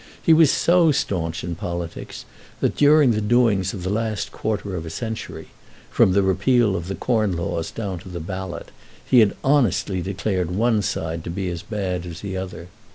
[0.19, 2.25] He was so staunch in politics,
[2.59, 5.49] that during the doings of the last quarter of a century,
[5.91, 8.71] from the repeal of the Corn Laws down to the Ballot,
[9.05, 12.69] he had honestly declared one side to be as bad as the other.